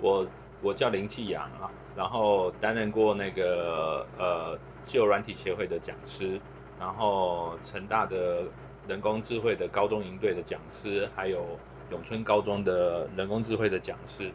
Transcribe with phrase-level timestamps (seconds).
[0.00, 0.26] 我
[0.62, 6.40] 我叫林继阳啊，然后担任过那个呃自由软体协会的讲师，
[6.78, 8.44] 然后成大的
[8.86, 11.58] 人工智慧的高中营队的讲师，还有
[11.90, 14.32] 永春高中的人工智慧的讲师，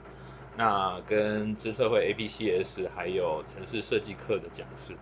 [0.58, 4.96] 那跟资策会 APCS 还有城市设计课的讲师，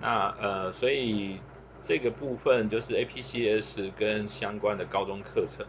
[0.00, 1.38] 那呃所以
[1.82, 5.66] 这个部分就是 APCS 跟相关的高中课程，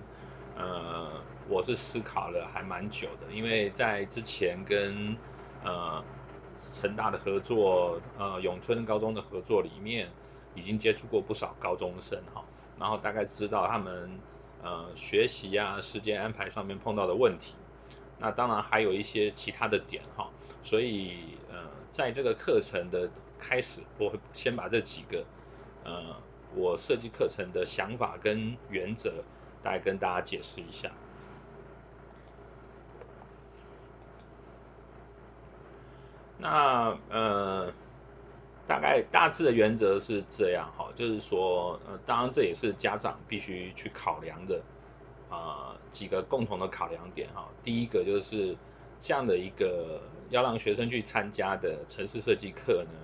[0.57, 1.21] 呃。
[1.51, 5.17] 我是思考了还蛮久的，因为在之前跟
[5.61, 6.01] 呃
[6.57, 10.09] 成大的合作，呃永春高中的合作里面，
[10.55, 12.45] 已经接触过不少高中生哈，
[12.79, 14.21] 然后大概知道他们
[14.63, 17.57] 呃学习啊时间安排上面碰到的问题，
[18.17, 20.29] 那当然还有一些其他的点哈，
[20.63, 25.25] 所以呃在这个课程的开始，我会先把这几个
[25.83, 26.15] 呃
[26.55, 29.25] 我设计课程的想法跟原则，
[29.61, 30.93] 大概跟大家解释一下。
[36.41, 37.71] 那呃，
[38.67, 44.63] 大概大致的原则是这样哈，就是说呃，当然这也是家长必须去考量的
[45.29, 45.37] 啊、
[45.69, 47.47] 呃、几个共同的考量点哈。
[47.63, 48.57] 第一个就是
[48.99, 52.99] 这样的一个要让学生去参加的城市设计课呢，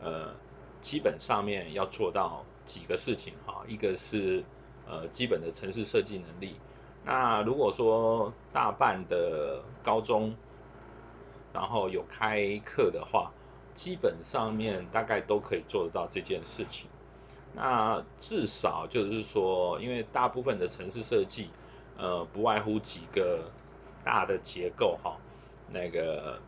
[0.00, 0.34] 呃，
[0.80, 4.44] 基本上面要做到几个事情哈，一个是
[4.86, 6.60] 呃基本的城市设计能力。
[7.04, 10.36] 那如果说大半的高中，
[11.52, 13.32] 然后有开课的话，
[13.74, 16.88] 基本上面大概都可以做得到这件事情。
[17.54, 21.50] 那至少就是说，因为大部分的城市设计，
[21.98, 23.50] 呃，不外乎几个
[24.04, 25.18] 大的结构哈，
[25.70, 26.40] 那个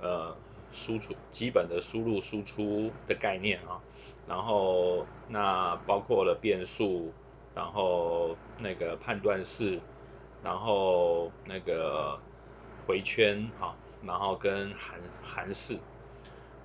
[0.00, 0.34] 呃
[0.72, 3.80] 输出基本的输入输出的概念啊，
[4.26, 7.12] 然后那包括了变数，
[7.54, 9.80] 然后那个判断式，
[10.42, 12.18] 然后那个
[12.88, 13.76] 回圈哈。
[14.06, 15.78] 然后跟韩韩式，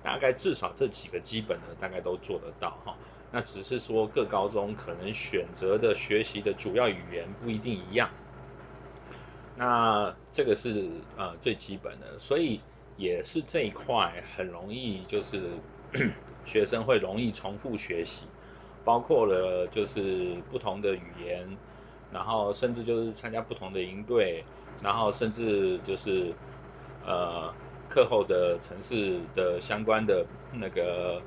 [0.02, 2.96] 大概至少这几个基本的大概都做得到哈。
[3.32, 8.08] 那只是说各高中可能选择的学习的主要语言不一定一样。
[9.56, 12.60] 那这个是呃最基本的，所以
[12.96, 15.40] 也是这一块很容易就是
[16.46, 18.26] 学生会容易重复学习，
[18.84, 21.56] 包括了就是不同的语言，
[22.12, 24.44] 然后甚至就是参加不同的营队，
[24.82, 26.32] 然后甚至就是。
[27.06, 27.54] 呃，
[27.88, 31.22] 课后的城市的相关的那个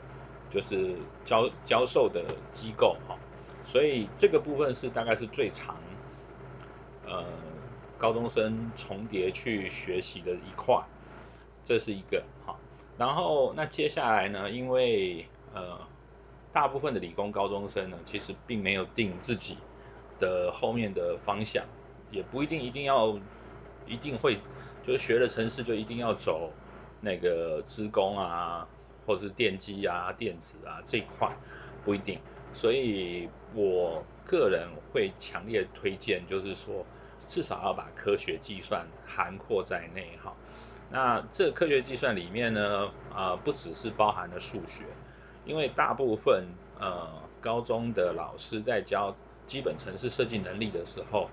[0.50, 3.18] 就是教教授的机构哈，
[3.64, 5.78] 所以这个部分是大概是最长
[7.08, 7.24] 呃
[7.98, 10.84] 高中生重叠去学习的一块，
[11.64, 12.58] 这是一个哈。
[12.98, 15.80] 然后那接下来呢，因为呃
[16.52, 19.56] 大部分的理工高中生呢，其实并没有定自己
[20.20, 21.64] 的后面的方向，
[22.12, 23.18] 也不一定一定要
[23.86, 24.38] 一定会。
[24.90, 26.52] 就学了城市就一定要走
[27.00, 28.68] 那个资工啊，
[29.06, 31.32] 或是电机啊、电子啊这一块，
[31.86, 32.18] 不一定。
[32.54, 36.84] 所以我个人会强烈推荐，就是说
[37.28, 40.34] 至少要把科学计算涵括在内哈。
[40.90, 44.86] 那这科学计算里面呢，啊、不只是包含了数学，
[45.46, 46.48] 因为大部分
[46.80, 47.08] 呃
[47.40, 51.30] 高中的老师在教基本城市设计能力的时候，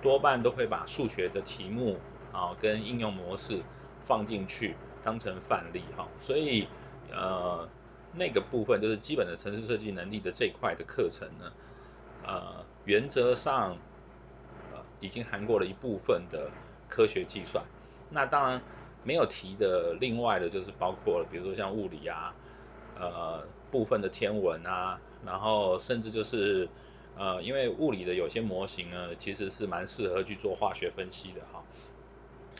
[0.00, 1.98] 多半都会把数学的题目。
[2.36, 3.62] 啊，跟应用模式
[4.02, 6.68] 放进去当成范例哈，所以
[7.10, 7.66] 呃
[8.12, 11.50] 那个部分就是基本的城市设计能力的这一块的课程呢，
[12.22, 13.78] 呃原则上
[14.70, 16.52] 呃已经含过了一部分的
[16.88, 17.64] 科学计算，
[18.10, 18.60] 那当然
[19.02, 22.34] 没有提的另外的就是包括了比如说像物理啊，
[22.94, 26.68] 呃部分的天文啊，然后甚至就是
[27.14, 31.64] 呃因为物理的有些模型呢其实是蛮适合去做化学分析的哈。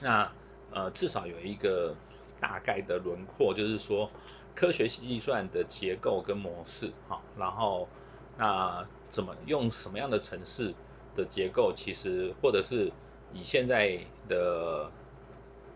[0.01, 0.31] 那
[0.73, 1.95] 呃至少有一个
[2.41, 4.11] 大概的轮廓，就是说
[4.55, 7.89] 科学计算的结构跟模式哈，然后
[8.37, 10.75] 那怎么用什么样的程式
[11.15, 12.93] 的结构，其实或者是
[13.33, 13.99] 以现在
[14.29, 14.91] 的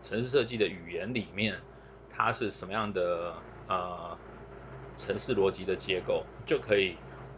[0.01, 1.59] 城市设计的语言里面，
[2.11, 3.33] 它是什么样的
[3.67, 4.17] 呃
[4.95, 6.95] 城市逻辑的结构，就可以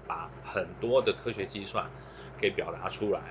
[0.07, 1.89] 把很多的科学计算
[2.39, 3.21] 给表达出来。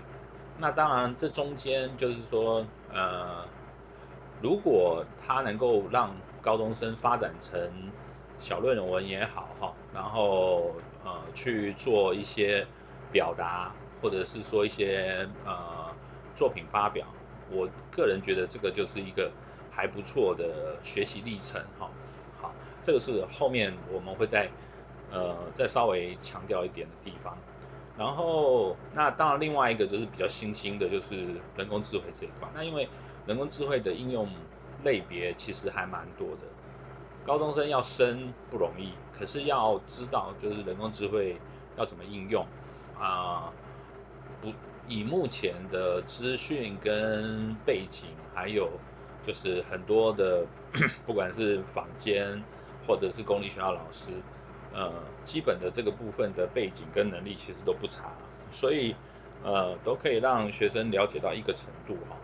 [0.59, 3.49] 那当然，这中间就是说，呃，
[4.41, 7.93] 如果他能够让高中生发展成
[8.39, 10.75] 小论文也好哈，然后
[11.05, 12.67] 呃去做一些
[13.11, 15.95] 表达，或者是说一些呃
[16.35, 17.07] 作品发表，
[17.49, 19.33] 我个人觉得这个就是一个
[19.71, 21.89] 还不错的学习历程哈。
[22.35, 24.51] 好，这个是后面我们会再
[25.09, 27.39] 呃再稍微强调一点的地方。
[27.99, 32.49] 然后，那当然另外一个就是比较新兴的，就是人工智慧这一块。
[32.55, 32.89] 那因为
[33.27, 34.29] 人工智慧的应用
[34.83, 36.43] 类别其实还蛮多的。
[37.25, 41.37] 高中生要升不容易，可是要知道就是人工智慧
[41.77, 42.47] 要怎么应用
[42.99, 43.53] 啊，
[44.41, 44.53] 不
[44.89, 48.71] 以目前的资讯跟背景，还有
[49.23, 50.47] 就是很多的
[51.07, 52.43] 不管是坊间
[52.89, 54.11] 或者是公立学校老师，
[54.73, 54.93] 呃，
[55.25, 58.13] 基本的这个部分的背景跟能力其实都不差，
[58.51, 58.95] 所以
[59.45, 62.17] 呃都可以让学生了解到一个程度哈。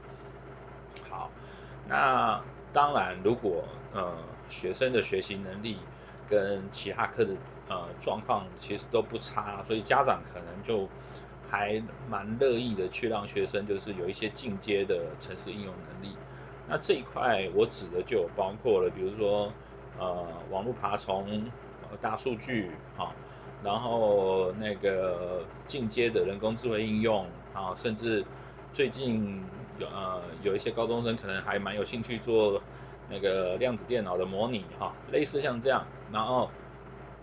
[1.09, 1.31] 好，
[1.89, 2.43] 那
[2.73, 4.15] 当然如果呃。
[4.51, 5.77] 学生的学习能力
[6.27, 7.35] 跟其他科的
[7.69, 10.89] 呃状况其实都不差，所以家长可能就
[11.51, 16.17] 还蛮乐意的去让学生就是有一些进阶的程式应用能力。
[16.67, 19.53] 那这一块我指的就有包括了，比如说
[19.99, 21.53] 呃网络爬虫、
[22.01, 23.13] 大数据哈，
[23.65, 28.25] 然后那个进阶的人工智慧应用啊，甚至
[28.73, 29.43] 最近
[29.79, 32.61] 有呃有一些高中生可能还蛮有兴趣做。
[33.11, 36.51] 那个量子电脑的模拟哈，类似像这样，然后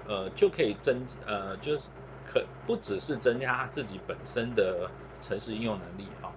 [0.08, 1.90] 呃就可以增呃就是
[2.26, 4.90] 可不只是增加自己本身的
[5.22, 6.32] 城市应用能力哈，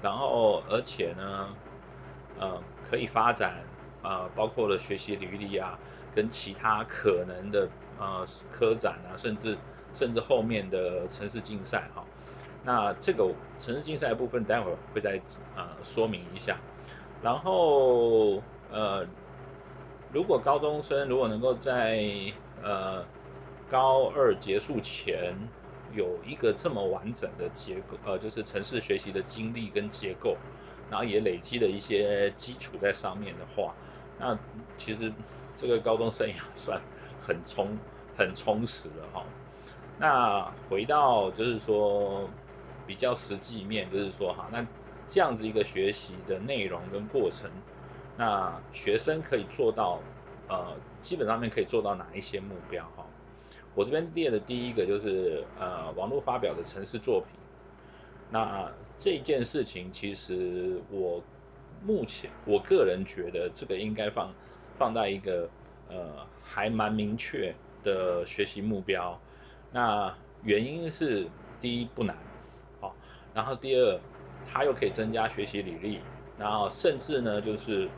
[0.00, 1.48] 然后而且呢
[2.38, 3.64] 呃可以发展
[4.04, 5.76] 呃包括了学习履历啊，
[6.14, 7.68] 跟其他可能的
[7.98, 9.56] 呃科展啊，甚至
[9.94, 12.04] 甚至后面的城市竞赛哈，
[12.64, 15.20] 那这个城市竞赛部分待会儿会再
[15.56, 16.58] 呃说明一下，
[17.22, 18.42] 然后。
[18.74, 19.06] 呃，
[20.14, 22.00] 如果高中生如果能够在
[22.62, 23.04] 呃
[23.70, 25.34] 高二结束前
[25.92, 30.38] 有一个这么完整的结构，呃，就是城市学习的经历跟结构，
[30.88, 33.74] 然后也累积了一些基础在上面的话，
[34.18, 34.38] 那
[34.78, 35.12] 其实
[35.56, 36.80] 这个高中生也算
[37.20, 37.78] 很充
[38.16, 39.24] 很充实了哈。
[39.98, 42.28] 那回到就是说
[42.86, 44.66] 比较实际面，就是说哈，那
[45.06, 47.50] 这样子一个学习的内容跟过程。
[48.16, 50.00] 那学生可以做到，
[50.48, 53.06] 呃，基本上面可以做到哪一些目标哈？
[53.74, 57.28] 我这边列的第一个就是呃，网络发表的程式作品。
[58.30, 61.22] 那这件事情其实我
[61.82, 64.34] 目前我个人觉得这个应该放
[64.82, 65.48] 放在一个
[65.88, 69.18] 呃还蛮明确的学习目标。
[69.70, 70.12] 那
[70.42, 71.30] 原因是
[71.60, 72.16] 第一不难，
[72.80, 72.96] 好，
[73.32, 74.00] 然后第二
[74.44, 76.00] 它又可以增加学习履历，
[76.36, 77.88] 然后甚至呢就是。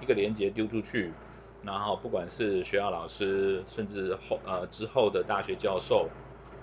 [0.00, 1.14] 一个连接丢出去，
[1.62, 6.10] 然后不管是学校老师，甚至后呃之后的大学教授，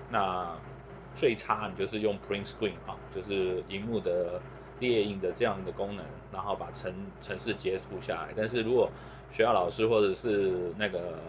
[0.10, 0.62] 那
[1.16, 4.42] 最差你就是用 print screen 哈，就是荧幕的
[4.80, 8.34] 列印的这样的功能，然后把城城市截图下来。
[8.36, 8.90] 但是如果
[9.32, 11.20] 学校老师或者是那个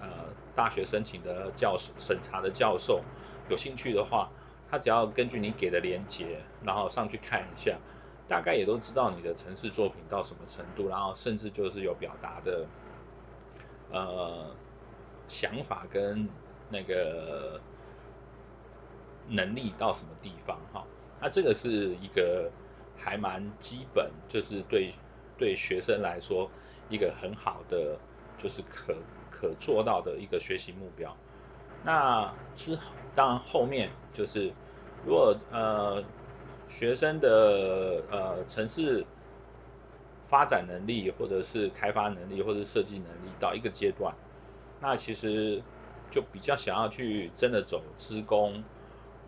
[0.00, 0.08] 呃
[0.54, 3.02] 大学申请的教授审查的教授
[3.48, 4.30] 有兴趣的话，
[4.70, 7.78] 他只要根据你给的连接，然后上去看一下。
[8.28, 12.64] 大概也都知道你的城市作品到什么程度，然后甚至就是有表达的
[13.90, 14.54] 呃
[15.26, 16.28] 想法跟
[16.68, 17.60] 那个
[19.26, 20.84] 能力到什么地方哈，
[21.20, 22.48] 那这个是一个
[23.00, 24.94] 还蛮基本，就是对
[25.38, 26.50] 对学生来说
[26.88, 27.98] 一个很好的
[28.38, 28.94] 就是可
[29.30, 31.16] 可做到的一个学习目标。
[31.82, 32.78] 那之
[33.14, 34.52] 当然后面就是
[35.04, 36.04] 如果呃。
[36.72, 39.04] 学生的呃城市
[40.22, 44.14] 发展能力，或者是开发能力，或者设计能力到一个阶段，
[44.80, 45.60] 那其实
[46.12, 48.62] 就比较想要去真的走资工、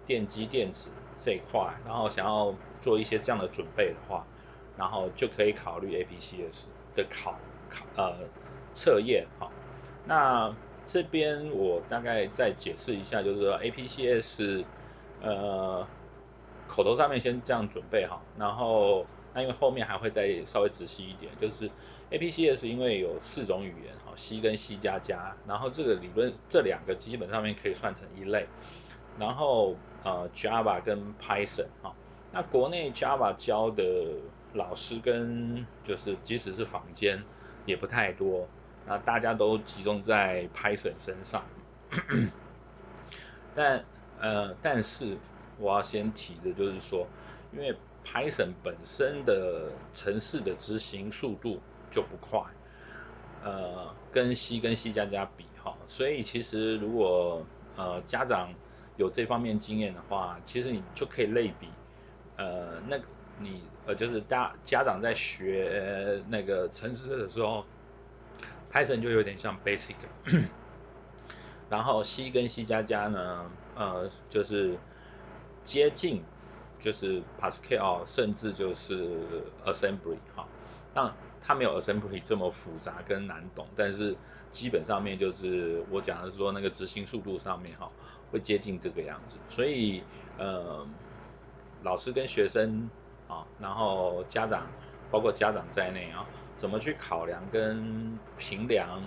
[0.06, 0.88] 电机电子
[1.22, 4.26] 这一块，然后想要做一些这样的准备的话，
[4.76, 6.64] 然后就可以考虑 APCS
[6.96, 7.38] 的考
[7.70, 8.16] 考呃
[8.74, 9.48] 测验哈。
[10.04, 14.64] 那这边我大概再解释一下，就是说 APCS
[15.22, 15.86] 呃。
[16.68, 21.70] 口头上面先这样准备好，然后那因为后面还会再稍微仔细一点，就是
[22.10, 28.46] APCS 因为有四种语言哈，C 跟 C 加加，然后这个理论这两个基本上面可以算成一类，
[29.18, 31.94] 然后呃 Java 跟 Python 哈，
[32.32, 34.16] 那国内 Java 教的
[34.54, 37.22] 老师跟就是即使是坊间
[37.66, 38.48] 也不太多，
[38.86, 41.44] 那大家都集中在 Python 身上，
[43.54, 43.84] 但
[44.20, 45.18] 呃但是。
[45.58, 47.06] 我要先提的就是说，
[47.52, 52.40] 因为 Python 本身的程式的执行速度就不快，
[53.44, 57.44] 呃，跟 C 跟 C 加加比哈，所以其实如果
[57.76, 58.54] 呃家长
[58.96, 61.68] 有这方面经验的话，其实你就可以类比，
[62.36, 63.04] 呃，那个
[63.38, 67.64] 你呃就是大家长在学那个程式的时候
[68.72, 69.94] ，Python 就有点像 Basic，
[71.70, 74.78] 然后 C 跟 C 加加呢，呃，就是。
[75.64, 76.24] 接近
[76.80, 79.16] 就是 Pascal，甚至就是
[79.64, 80.44] Assembly 哈。
[80.92, 84.16] 当它没有 Assembly 这么复杂跟难懂，但是
[84.50, 87.92] 基本上面就是我讲的是说那个执行速度上面哈，
[88.32, 89.36] 会接近这个样子。
[89.48, 90.02] 所以
[90.38, 90.86] 呃，
[91.82, 92.90] 老师跟学生
[93.28, 94.66] 啊，然后家长，
[95.10, 99.02] 包括家长在内啊，怎么去考量跟评量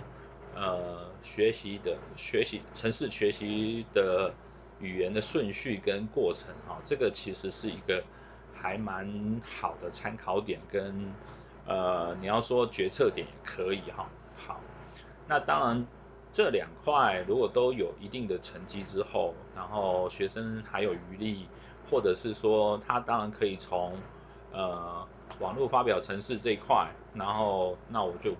[0.54, 4.32] 呃学习的学习城市学习的
[4.80, 8.04] 语言的顺序跟过程哈，这个其实是一个
[8.54, 11.12] 还蛮好的参考点跟。
[11.68, 14.08] 呃，你要说决策点也可以哈。
[14.36, 14.60] 好，
[15.26, 15.84] 那当然
[16.36, 21.46] 这两块如果都有一定的成绩之后，然后学生还有余力，
[21.90, 23.96] 或者是说他当然可以从
[24.52, 28.34] 呃网络发表程式这一块，然后那我就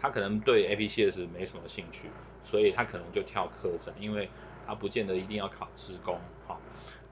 [0.00, 2.08] 他可能对 APCS 没什么兴趣，
[2.42, 4.30] 所以他可能就跳科展，因为
[4.66, 6.56] 他不见得一定要考职工哈，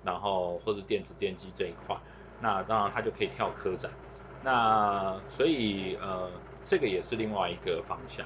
[0.03, 1.95] 然后或者电子电机这一块，
[2.41, 3.91] 那当然他就可以跳科展。
[4.43, 6.31] 那所以呃，
[6.65, 8.25] 这个也是另外一个方向。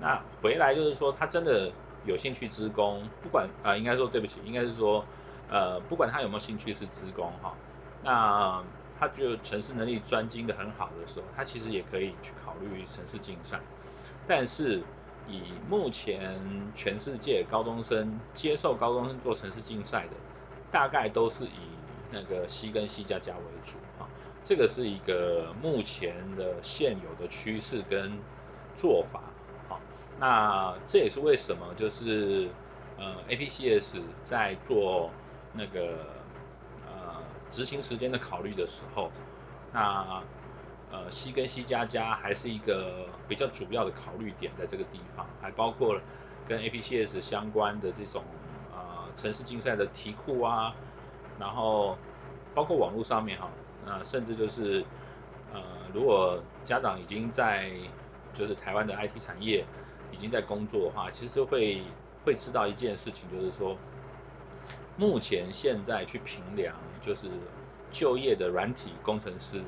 [0.00, 1.72] 那回来就是说，他真的
[2.06, 5.04] 有兴趣职工，不管啊、应该说对不起，应该是说
[5.50, 7.56] 呃，不管他有没有兴趣是职工哈，
[8.02, 8.62] 那
[8.98, 13.60] 他就城市能力专精的很好的时候，他其实也可以去考虑城市竞赛。
[14.26, 14.82] 但是
[15.26, 16.38] 以目前
[16.74, 20.10] 全世界高中生接受高中生做城市竞赛的，
[20.70, 21.48] 大概都是以
[22.10, 24.06] 那个 C 跟 C 加加为主哈。
[24.44, 28.18] 这个是一个目前的现有的趋势跟
[28.76, 29.20] 做法，
[30.18, 32.50] 那这也是为什么就是
[32.96, 35.10] 呃 APCS 在做
[35.52, 36.26] 那个
[36.84, 39.12] 呃执行时间的考虑的时候，
[39.70, 40.26] 那
[40.90, 46.02] 呃 C 跟 C 加加还是一个比较主要的考虑点在这个地方，还包括了
[46.44, 48.24] 跟 APCS 相关的这种
[48.72, 50.74] 呃城市竞赛的题库啊，
[51.36, 51.96] 然后
[52.54, 53.56] 包括网络上面哈。
[53.86, 54.84] 啊，甚至就是，
[55.46, 57.70] 呃，如果家长已经在
[58.34, 59.64] 就是台湾的 IT 产业
[60.12, 61.82] 已经在工作的话，其实会
[62.24, 63.76] 会知道一件事情，就是说，
[64.96, 67.28] 目前现在去评量就是
[67.90, 69.62] 就业的软体工程师，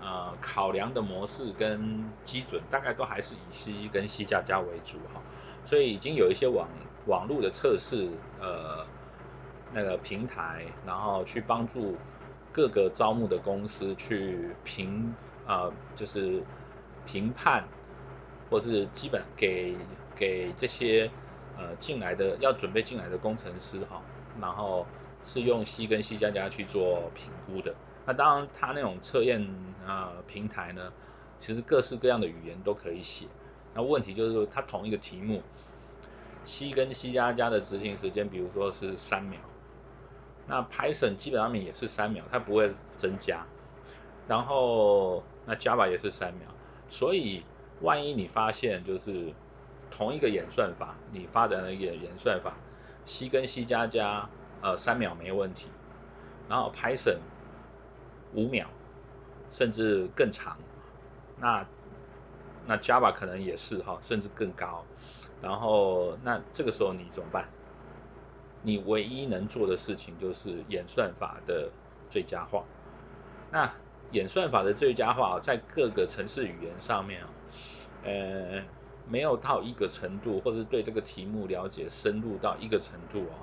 [0.00, 5.22] 呃，考量的模式跟基准大概都还是以 C 跟 C 加加为主哈，
[5.64, 6.68] 所以已经有一些网
[7.06, 8.08] 网络的测试，
[8.40, 8.86] 呃，
[9.72, 11.96] 那个平台，然后去帮助。
[12.52, 15.14] 各个招募的公司去评
[15.46, 16.42] 啊、呃，就是
[17.06, 17.62] 评判，
[18.50, 19.76] 或是基本给
[20.16, 21.10] 给这些
[21.56, 24.02] 呃进来的要准备进来的工程师哈，
[24.40, 24.86] 然后
[25.22, 27.74] 是用 C 跟 C 加加去做评估的。
[28.06, 29.46] 那当然，他那种测验
[29.86, 30.92] 啊、平台呢，
[31.40, 33.26] 其实各式各样的语言都可以写。
[33.72, 35.42] 那问题就是说，它同一个题目
[36.44, 39.38] ，C 跟 C 加加的执行时间，比如说是三秒。
[40.46, 43.46] 那 Python 基本上面也是三秒，它不会增加。
[44.26, 46.48] 然后那 Java 也是三秒，
[46.88, 47.44] 所以
[47.80, 49.32] 万一你发现就是
[49.90, 52.54] 同一个演算法，你发展了一个演算法
[53.06, 54.28] ，C 跟 C 加加，
[54.60, 55.68] 呃，三秒没问题。
[56.48, 57.18] 然后 Python
[58.34, 58.66] 五秒，
[59.50, 60.56] 甚至更长。
[61.38, 61.66] 那
[62.66, 64.84] 那 Java 可能也是哈，甚至更高。
[65.40, 67.48] 然后那这个时候你怎么办？
[68.62, 71.70] 你唯一能做的事情就是演算法的
[72.10, 72.62] 最佳化。
[73.50, 73.70] 那
[74.12, 77.24] 演算法的最佳化在各个程式语言上面，
[78.04, 78.62] 呃，
[79.08, 83.34] 没有到一个程度，或者对这个题目了解深入到一个程度哦，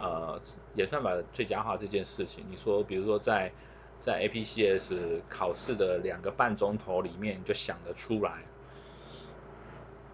[0.00, 0.40] 呃，
[0.74, 3.52] 演算法最佳化这件事情，你说，比如说在
[3.98, 8.44] 在 APCS 考试的两个半钟头里面就想得出来，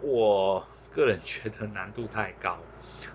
[0.00, 2.58] 我个人觉得难度太高。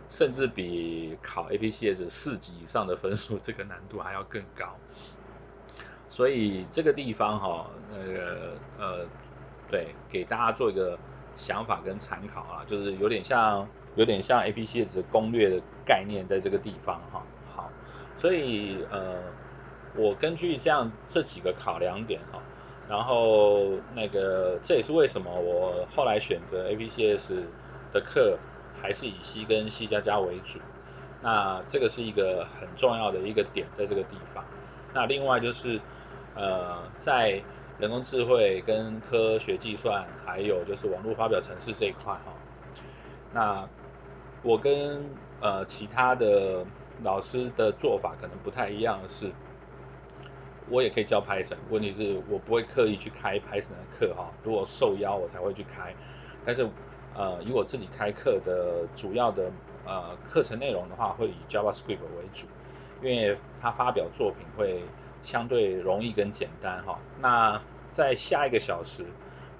[0.09, 4.75] 甚至比考 APCS 四级以上的分数，这个难度还要更高。
[6.09, 9.05] 所以这个地方哈、那个呃，
[9.69, 10.97] 对，给大家做一个
[11.35, 17.23] 想法跟参考啊，就是有点像有点像 APCS 攻略的概念，在这个地方哈。
[17.49, 17.71] 好，
[18.17, 19.15] 所以呃，
[19.95, 22.39] 我根据这样这几个考量点哈，
[22.89, 27.43] 然后那个这也是为什么我后来选择 APCS
[27.91, 28.37] 的课。
[28.79, 30.59] 还是以 C 跟 C 加加为主，
[31.23, 34.45] 那这个是一个很重要的一个点，在这个地方。
[34.93, 35.81] 那另外就是，
[36.35, 37.41] 呃，在
[37.79, 42.33] 人工智慧跟科学计算，还有就是网络发表程式这一块哈，
[43.33, 43.69] 那
[44.43, 45.05] 我跟
[45.41, 46.65] 呃其他的
[47.03, 49.31] 老师的做法可能不太一样的是，
[50.69, 55.93] 我也可以教 Python，问题是我不会刻意去开 Python 的课哈，如果受邀我才会去开，
[56.45, 56.69] 但是。
[57.15, 59.49] 呃，以我自己开课的主要的
[59.87, 62.45] 呃课程内容的话，会以 JavaScript 为主，
[63.01, 64.83] 因为他发表作品会
[65.23, 66.99] 相对容易跟简单哈。
[67.21, 69.05] 那在下一个小时，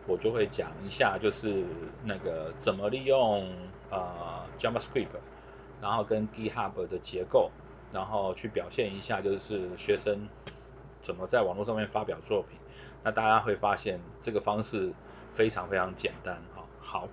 [0.05, 1.65] 我就会讲一下，就是
[2.03, 3.51] 那个怎么利用
[3.89, 5.07] 呃 JavaScript，
[5.81, 7.51] 然后跟 GitHub 的结构，
[7.91, 10.27] 然后去表现一下，就是学生
[11.01, 12.57] 怎么在网络上面发表作品。
[13.03, 14.91] 那大家会发现这个方式
[15.31, 16.63] 非常非常简单哈。
[16.81, 17.07] 好，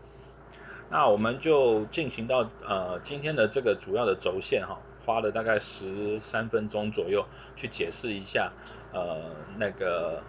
[0.90, 8.52] 那我们就进行到呃今天的这个主要的轴线哈，花了大概十三分钟左右去解释一下
[8.92, 10.22] 呃那个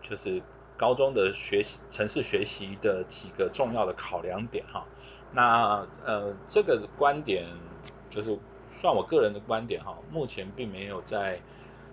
[0.00, 0.42] 就是。
[0.78, 4.84] 高中的学习城市学习的几个重要的考量点哈，
[5.30, 7.46] 那呃这个观点
[8.10, 8.36] 就是
[8.72, 11.40] 算我个人的观点哈，目前并没有在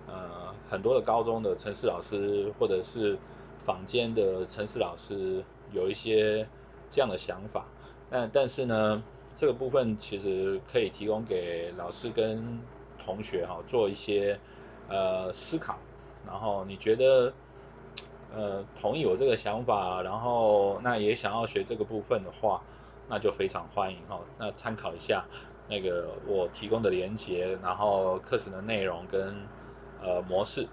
[0.07, 3.19] 呃很多的高中的城市老师或者是
[3.59, 6.47] 坊间的城市老师有一些
[6.89, 7.65] 这样的想法，
[8.09, 9.03] 但但是呢
[9.39, 12.59] 这个部分其实可以提供给老师跟
[13.05, 14.37] 同学哈做一些
[14.89, 15.77] 呃思考，
[16.27, 17.31] 然后你觉得？
[18.31, 22.61] 呃，同意我这个想法，然后那也想要学这个部分的话，
[23.07, 24.19] 那就非常欢迎哈。
[24.37, 25.25] 那参考一下
[25.67, 29.35] 那个我提供的连接，然后课程的内容跟
[29.99, 30.67] 呃模式，